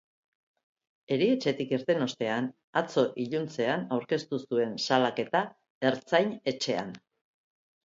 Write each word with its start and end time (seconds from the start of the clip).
Erietxetik 1.17 1.73
irten 1.77 2.05
ostean, 2.05 2.47
atzo 2.81 3.03
iluntzean 3.25 3.85
aurkeztu 3.99 4.41
zuen 4.49 4.75
salaketa 4.89 5.45
ertzain-etxean. 5.93 6.93